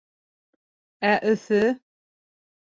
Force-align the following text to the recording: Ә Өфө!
Ә 1.09 1.11
Өфө! 1.33 1.61